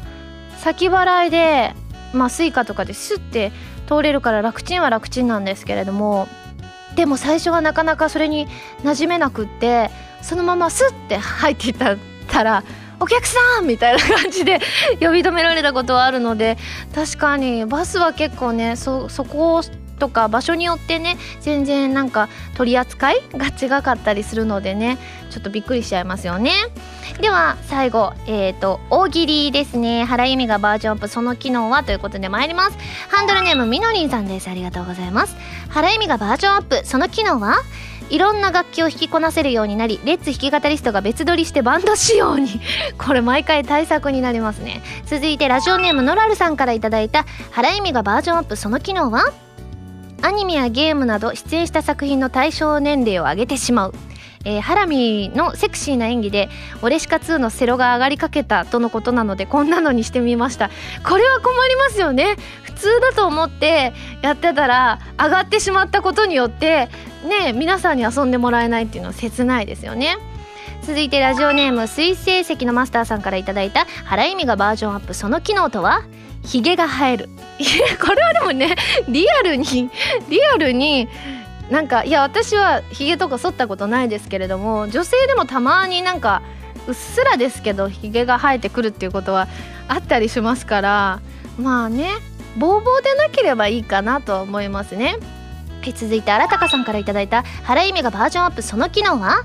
[0.57, 1.75] 先払いで
[2.15, 3.53] まあ Suica とかでスッて
[3.87, 6.27] 通れるから楽ちんは楽ちんなんですけれども
[6.97, 8.49] でも最初はなかなかそれに
[8.83, 9.91] 馴染めなくって
[10.23, 11.75] そのままスッて入っていっ
[12.29, 12.65] たら
[12.99, 14.59] お客さんみたいな感じで
[15.01, 16.57] 呼び止められたことはあるので
[16.95, 19.63] 確かにバスは結構ねそそこを
[20.01, 24.99] とか場所によってね全然なんか取り扱いが違かったりするのでね
[25.31, 26.53] ちょっとびっくりしちゃいますよね。
[27.21, 30.05] では最後えっ、ー、と大喜利ですね。
[30.05, 32.79] 原由美がバージョンアップその機能はということで参ります。
[33.09, 34.49] ハンドルネームみのりんさんです。
[34.49, 35.37] ありがとうございます。
[35.69, 37.63] 原由美がバージョンアップその機能は
[38.11, 42.61] いろんな楽器を弾きこなせるようになりレッツ弾き語リストが別撮りしてバンド仕様に
[42.99, 44.83] これ毎回対策になりますね。
[45.07, 49.33] 続いてラジオネームノラルさんから頂いた原由美がバージョンアップその機能は？
[50.23, 53.95] アニメやゲームなど出演した作品の対象年齢を上げてしまう。
[54.45, 56.49] えー、ハラミのセクシーな演技で
[56.81, 60.71] 「オレシカ2」のセロが上がりかけたとのことなのでこんなのにしてみました。
[61.07, 62.37] これは困りますよね。
[62.63, 66.89] 普通だと思ってやってたら上がってしまったことによって
[67.23, 70.17] ね皆さんに遊んでもらえないっていうのは切ないですよね。
[70.83, 76.03] 続いてラジオネーム水星石のマスターさんから頂いた原意味がバージョンアップその機能とは？
[76.43, 77.29] ヒゲが生える。
[77.59, 78.75] いやこれはでもね
[79.09, 79.91] リアルに
[80.29, 81.09] リアルに
[81.71, 86.43] なんかいや私はヒゲとか剃ったことないですけれども女性でもたまになんか
[86.89, 89.47] うっすらですけどヒゲが生えてくるっていうことは
[89.89, 91.21] あったりしますから
[91.59, 92.09] まあね
[92.57, 95.17] ボーボーでなければいいかなと思いますね。
[95.83, 99.45] 続いて新高さんから頂いた原由美がバージョンアップその機能は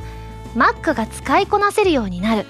[0.55, 2.45] Mac が使いこなせるようになる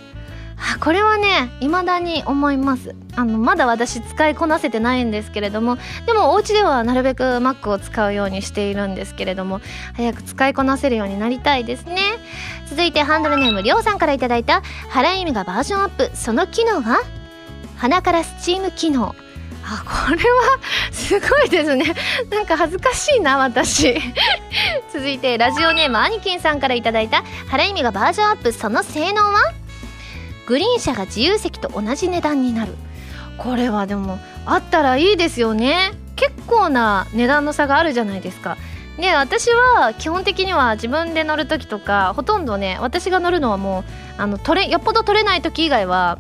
[0.80, 2.96] これはね未だに思います。
[3.16, 9.62] あのまだ私使いこなせてないんですけれどもでもお家ではなるべく Mac を使うようにしているんですけれども
[9.96, 12.02] 早く使いこなせるようになりたいですね。
[12.70, 16.12] 続いてハンドルネームりょうさんから頂いた原由美がバージョンアップ。
[16.16, 17.04] その機能は？
[17.78, 19.16] 鼻からスチーム機能。
[19.68, 20.60] あこれは
[20.92, 21.96] すごいですね。
[22.30, 23.96] なんか恥ずかしいな私。
[24.94, 28.52] 続いてラジオネームアニキンさんから頂いた原意味がバージョンアップ。
[28.52, 29.54] その性能は？
[30.46, 32.76] グリーン車が自由席と同じ値段になる。
[33.38, 35.92] これはでもあったらいいですよね。
[36.16, 38.58] 結構な値段の差があるじゃないですか。
[38.98, 46.20] で私は基本的には自分で乗る時とかほとんどね私が乗るのはもうあの取れよっぽど取れない時以外は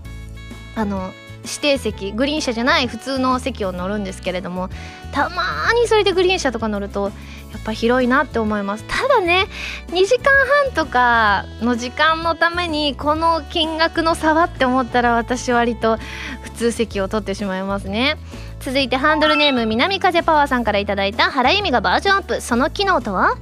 [0.76, 4.70] あの指定席グリーン車じゃない普通の席を乗るんですけれども
[5.14, 7.12] たまにそれでグリーン車とか乗ると
[7.56, 8.84] やっぱ広いなって思います。
[8.84, 9.48] ただね
[9.88, 10.26] 2時間
[10.66, 15.98] 半とかの時間のためにこの金額の差はって思ったら私割と
[16.44, 18.18] 普通席を取ってしまいますね。
[18.60, 22.42] 続いてハンドルネーム南風パワーさんから頂いた原由美がバージョンアップ。
[22.42, 23.38] その機能とは？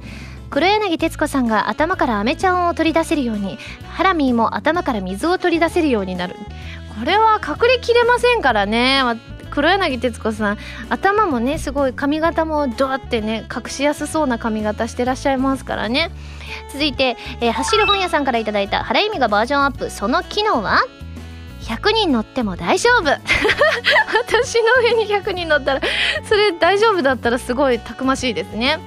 [0.50, 6.36] 黒柳徹子さんが頭からアメちゃんを取り出せるようにハラミーも頭から水を取り出せるようになる。
[7.00, 9.02] これは隠れきれませんからね。
[9.54, 16.10] 黒柳徹子さん頭もねすごい髪型もドワってね隠しやすそうな髪型してらっしゃいますからね。
[16.72, 19.90] 続いて、えー、走る本屋さんから頂いた原由美がバージョンアップ。
[19.90, 20.80] その機能は
[21.62, 23.04] 100人乗っても大丈夫。
[23.06, 25.80] 私の上に100人乗ったら
[26.28, 28.80] それ大丈夫だったらすごいたくましいですね。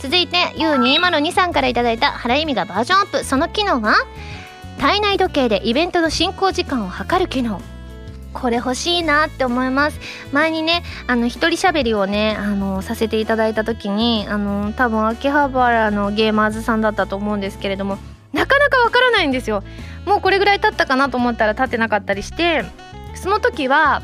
[0.00, 3.24] 続いて U202 さんから頂いた原由美がバージョンアップ。
[3.24, 3.94] その機能は
[4.78, 7.62] 体内時計でイベントの進行時間を測る機能。
[8.34, 9.98] これ欲しいなって思います。
[10.32, 17.96] 前にねあの一人喋りをねあのさせていただいた時にあの多分秋葉原のゲーマーズさんだったと思うんですけれども
[18.32, 19.62] なかなかわからないんですよ。
[20.04, 22.64] もうこれぐらい経ったかなと思ったら経ってなかったりして
[23.14, 24.02] その時は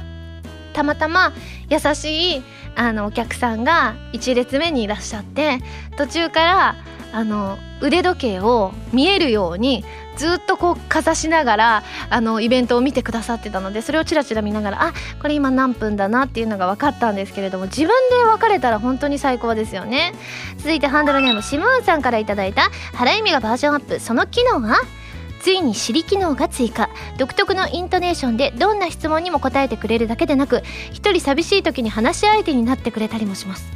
[0.73, 1.33] たまたま
[1.69, 2.43] 優しい
[2.77, 5.59] あのお客さんが1列目にいらっしゃって
[5.99, 6.77] 途中から
[7.13, 9.85] あの腕時計を見えるように
[10.21, 20.13] ずっとこうかざしながらあのイベントを見てくださってたのでそれをちらちら見ながらあこれ今何分だなっていうのが分かったんですけれども自分で分かれたら本当に最高ですよね。
[20.59, 23.99] 続いてハンドルネームシムーンさんから頂いた原由美がバージョンアップ。
[23.99, 24.77] その機能は？
[25.41, 26.91] ついに知り機能が追加。
[27.17, 30.61] 独特のイントネーションでどんな質問にも答えてくれるだけでなく
[30.93, 33.73] 一人寂しい時に話し相手になってくれたりもします。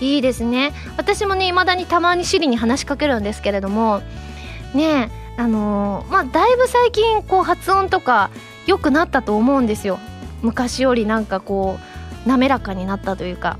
[0.00, 0.72] いいですね。
[0.96, 4.00] 私もね未だにたまにシリに話しかけるんですけれども
[4.74, 8.30] ねあのー、まあだいぶ最近こう発音とか
[8.66, 9.98] 良くなったと思うんですよ。
[10.42, 11.78] 昔よりなんかこ
[12.26, 13.58] う滑らかになったというか。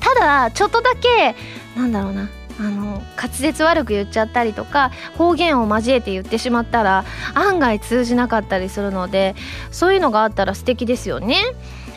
[0.00, 1.34] ただちょっとだけ
[1.76, 2.28] なんだろうな。
[2.60, 9.34] あの滑舌悪く言っちゃったりとか方言を交えて言ってしまったら案外通じなかったりするので
[9.70, 11.36] そういうのがあったら素敵ですよね。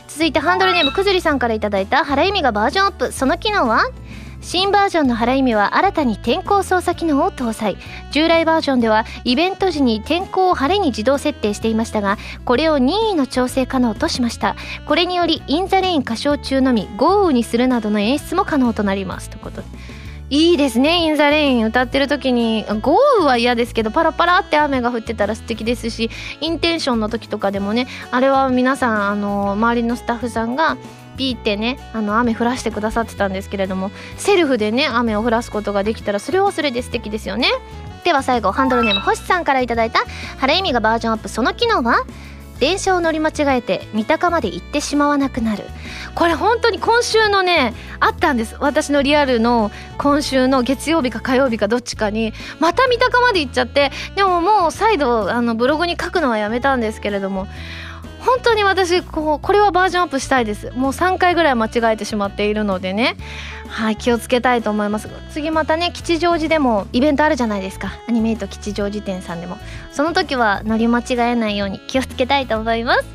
[0.07, 3.11] 続いてハンドルネームくずりさんから頂いた原由美がバージョンアップ。
[3.11, 3.83] その機能は？
[4.45, 7.77] 新バージョンの原由美は新たに天候操作機能を搭載。
[8.11, 14.55] 従来バージョンではイベント時に天候を晴れに自動設定していましたがこれを任意の調整可能としました。
[14.85, 19.31] これによりインザレイン歌唱中のみ豪雨にするなどの演出も可能となります。
[19.31, 19.67] ということで。
[20.29, 22.65] いいですね「イン・ザ・レイン」歌ってる時に。
[22.83, 30.77] 豪雨は嫌ですけどパラパラって雨が降ってたら素敵ですしインテンションの時とかでもねあれは皆さんあの周りのスタッフさんが
[31.15, 37.49] ピーってねあの雨降らしてくださってたんですけれどもセルフでね雨を降らすことができたらそれはそれで素敵ですよね。
[38.03, 40.05] では最後ハンドルネーム星さんから頂いた
[40.37, 42.05] 原由美がバージョンアップその機能は
[42.59, 45.65] 電車を乗り間違えて三鷹まで行ってしまわなくなる。
[46.13, 48.55] これ本当に今週のねあったんです。
[48.59, 57.47] 私のリアルの今週の月曜日か火曜日かどっちかにまた三鷹まで行っちゃってでももう再度あのブログに書くのはやめたんですけれども
[58.25, 60.71] 本当に私こうこれはバージョンアップしたいです。
[60.71, 63.15] もう3回ぐらい間違えてしまっているのでね。
[63.67, 65.09] はい気をつけたいと思います。
[65.31, 67.93] 次またね吉祥寺でもイベントあるじゃないですか。
[68.07, 69.57] アニメイト吉祥寺店さんでも。
[69.95, 73.05] その時は乗り間違えないように 気をつけたいと思います、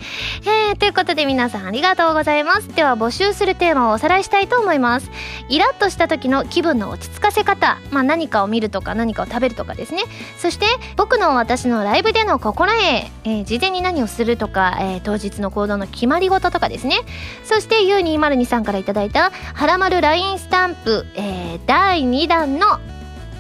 [0.47, 2.69] えー、ということで皆さんありがとうございます。
[2.69, 5.11] では募集するテーマをおさらいしたいと思います。
[5.51, 7.79] イラッとした時の気分の落ち着かせ方。
[7.91, 10.05] まあ何かを見るとか何かを食べるとかですね。
[10.39, 10.65] そして
[10.97, 16.97] 僕の私のライブでの心得、えー、事前に何をするとか、えー、当日の行動の決まり事とかですね。
[17.45, 22.67] そして U202 さんから頂いた「はらまる LINE スタンプ、えー、第2弾の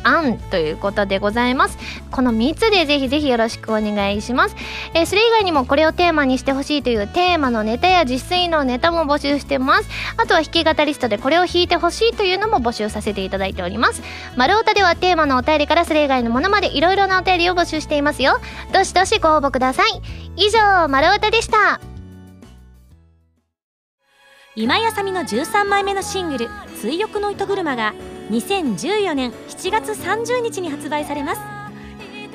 [0.03, 1.79] 案ということでございます。
[2.11, 4.57] この3つでぜひぜひよろしくお願いします、
[4.95, 9.89] えー、それ以外にもこれをテーマにしてほしいというテーマのネタや実炊のネタも募集してます。
[10.17, 14.03] あとは弾き語リストでこれを弾いてほしいというのも募集させていただいております。
[14.37, 18.41] 丸太ではテーマのお便りからそれ以外のものまでいろいろなお便りを募集していますよ。
[18.73, 20.01] どしどしご応募ください。
[20.37, 21.81] 以上丸太でした。
[24.61, 26.51] 今井麻美の13枚目のシングル
[26.83, 27.95] 「追憶の糸車」が
[28.31, 31.41] 2014年7月30日に発売されます。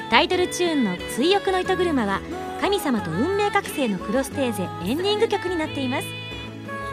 [0.10, 2.22] タイトルチューンの「追憶の糸車」は
[2.62, 6.08] 神様と運命覚醒のクロステーゼエンディング曲になっています。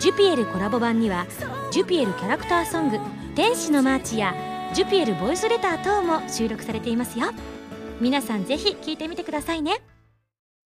[0.00, 1.24] ジュピエルコラボ版には
[1.70, 2.98] ジュピエルキャラクターソング
[3.34, 4.34] 「天使のマーチ」や
[4.74, 7.28] ジュピエルボイスレター等も収録されていますよ。
[8.02, 9.80] 皆さんぜひ聞いてみてくださいね。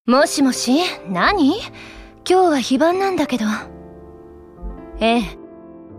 [0.06, 1.60] もしもし何？
[2.28, 3.44] 今日は非番なんだけど。
[5.00, 5.22] ええ。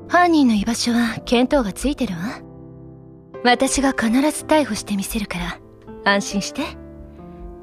[0.08, 2.42] 犯人の居場所は見当がついてるわ。
[3.44, 5.60] 私が必ず逮捕してみせるから。
[6.04, 6.62] 安心して。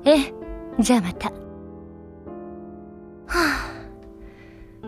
[0.04, 0.34] ええ。
[0.78, 1.30] じゃあまた。
[1.30, 1.34] は
[3.26, 3.70] あ。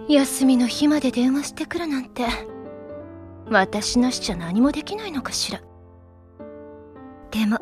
[0.09, 2.25] 休みの日まで電話してくるなんて。
[3.51, 5.61] 私のしちゃ何もできないのかしら。
[7.31, 7.59] でも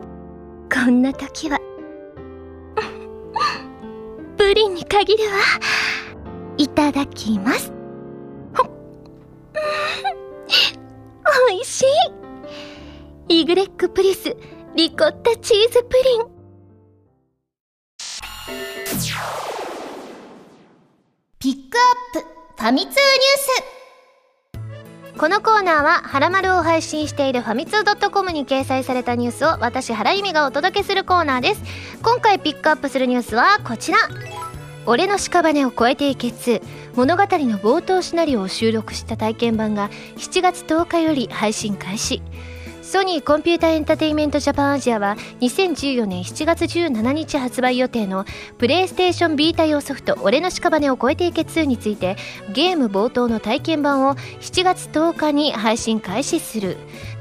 [0.73, 1.59] こんな時は。
[4.37, 5.31] プリンに限るわ。
[6.57, 7.74] いただきます。
[13.27, 14.37] イグレックプリュス
[14.77, 16.25] リコッタチーズプリン。
[21.39, 22.29] ピックアップ
[22.63, 22.99] ファミ通ニュー
[25.15, 25.19] ス。
[25.19, 31.63] このコーナーは「はらまる」を配信しているファミツー .com に掲載されたニュースを私原由実がお届けするコーナーです。
[32.03, 33.99] 今回ピックアップするニュースはこちら
[34.85, 36.63] 「俺の屍を越えていけ2」
[36.95, 42.21] 物語の冒頭シナリオを収録した体験版が7月10日より配信開始
[42.85, 48.27] ソニーコンピュータエンタテインメントジャパンアジアは2014年7月17日発売予定の
[48.59, 52.17] プレイステーションヴィータ用ソフト「俺の屍を越えていけ2」について
[52.53, 56.77] ゲーム冒頭の体験版を7月10日に配信開始する。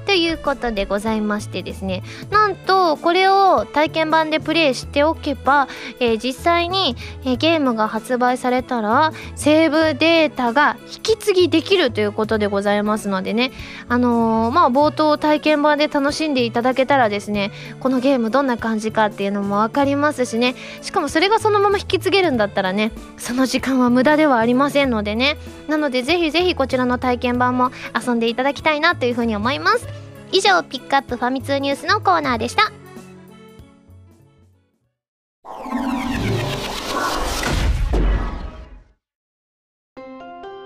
[0.06, 5.68] ということでございましてですねなんとこれを体験版でプレイしておけば、
[6.00, 13.52] えー、実際に、えー、ゲームが発売されたらセーブデータが引き継ぎできるということでございますのでね
[13.88, 25.38] あのー、まあ冒頭体験版で楽しんでいただけたらですねこのゲームどんな感じかっていうのも分かりますしねしかもそれがそのまま引き継げるんだったらねその時間は無駄ではありませんのでね
[25.68, 29.93] なのでぜひぜひこちらの体験版も遊んでいただきたいなというふうに思います。
[30.34, 32.72] 以上ピックアップファミ通ニュースのコーナーでした。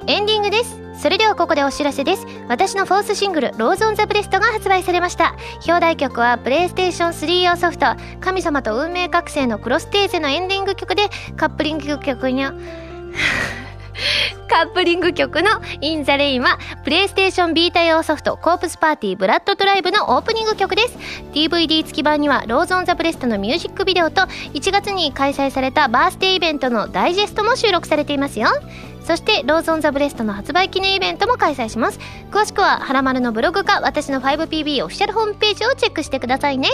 [0.08, 0.80] エンディングです。
[1.02, 2.26] それではここでお知らせです。
[2.48, 5.36] 私のフォースシングル「ローズ・オン・ザ・ブレスト」が発売されました。
[5.68, 12.46] 表題曲はプレイステーション3用ソフト「神様と運命覚醒のクロステーゼ」のエンディング曲でカップリング曲に
[14.50, 15.50] カップリング曲の
[15.82, 20.98] 「In the Rain」はプレイステーションヴィータ用ソフト「コープスパーティーブラッドドライブ」のオープニング曲です。
[21.34, 24.22] DVD 付き版には「ローズ・オン・ザ・ブレスト」のミュージックビデオと
[24.54, 28.50] 1月に開催されたバースデーイベントのダイジェストも収録されていますよ。
[29.04, 32.00] そして Rose on the breast の発売記念イベントも開催します。
[32.30, 36.68] 詳しくははらまるのブログか私の 5PB オフィシャルホームページをチェックしてくださいね。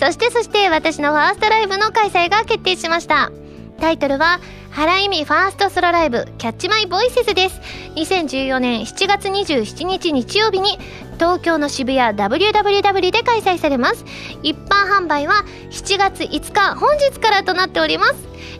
[0.00, 3.30] そしてそして私のファーストライブの開催が決定しました。
[3.78, 4.40] タイトルは
[4.76, 7.58] 原意味ファーストソロライブキャッチマイボイセスです。
[7.94, 10.78] 2014年7月27日日曜日に
[11.14, 14.04] 東京の渋谷 WWW で開催されます。
[14.42, 18.16] 一般販売は7月5日本日からとなっております。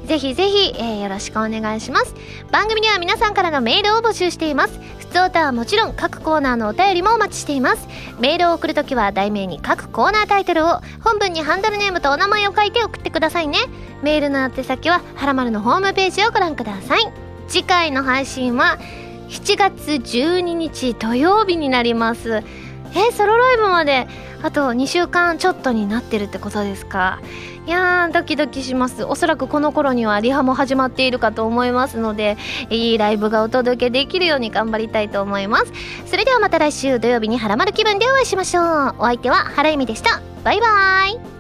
[0.06, 2.14] ぜひぜひ、えー、よろしくお願いします。
[2.50, 4.80] 番組では皆さんからのメールを募集しています。
[5.08, 7.88] 普通歌はもちろん各コーナーのお便りもお待ちしています。
[8.18, 13.58] メールを送るときは題名に各コーナータイトルを本文にハンドルネームとお名前を書いて送ってくださいね。
[14.02, 17.12] メールの宛先ははらまるのホームページをご覧ください
[17.48, 18.78] 次回の配信は
[19.28, 22.42] 7月12日土曜日になります。
[22.94, 24.06] えソロライブまで
[24.42, 27.20] あと2週間ちょっとになってるってことですか？
[27.66, 29.04] いやードキドキします。
[29.04, 32.36] おそらくこの頃にはリハも始まっているかと思いますので
[32.70, 35.72] いいライブがお届けできるように頑張りたいと思います。
[36.06, 38.94] それではまた来週土曜日にハラマル気分でお会いしましょう。
[38.98, 40.20] お相手は原由美でした。
[40.44, 41.35] バイバーイ。